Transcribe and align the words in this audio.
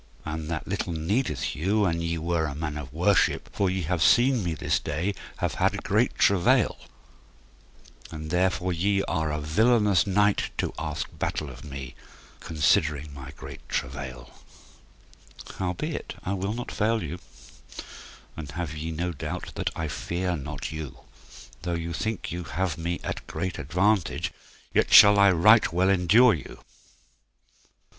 and 0.25 0.49
that 0.49 0.67
little 0.67 0.93
needeth 0.93 1.55
you 1.55 1.85
an 1.85 2.01
ye 2.01 2.17
were 2.17 2.45
a 2.47 2.55
man 2.55 2.75
of 2.75 2.91
worship, 2.91 3.47
for 3.53 3.69
ye 3.69 3.83
have 3.83 4.01
seen 4.01 4.43
me 4.43 4.55
this 4.55 4.79
day 4.79 5.13
have 5.37 5.53
had 5.61 5.83
great 5.83 6.15
travail, 6.17 6.79
and 8.09 8.31
therefore 8.31 8.73
ye 8.73 9.03
are 9.03 9.31
a 9.31 9.39
villainous 9.39 10.07
knight 10.07 10.49
to 10.57 10.73
ask 10.79 11.07
battle 11.19 11.51
of 11.51 11.63
me, 11.63 11.93
considering 12.39 13.13
my 13.13 13.29
great 13.37 13.61
travail; 13.69 14.31
howbeit 15.59 16.15
I 16.23 16.33
will 16.33 16.53
not 16.53 16.71
fail 16.71 17.03
you, 17.03 17.19
and 18.35 18.49
have 18.53 18.73
ye 18.75 18.91
no 18.91 19.11
doubt 19.11 19.51
that 19.53 19.69
I 19.75 19.87
fear 19.87 20.35
not 20.35 20.71
you; 20.71 21.01
though 21.61 21.75
you 21.75 21.93
think 21.93 22.31
you 22.31 22.45
have 22.45 22.75
me 22.75 22.99
at 23.03 23.19
a 23.19 23.31
great 23.31 23.59
advantage 23.59 24.31
yet 24.73 24.91
shall 24.91 25.19
I 25.19 25.29
right 25.31 25.71
well 25.71 25.89
endure 25.91 26.33
you. 26.33 26.59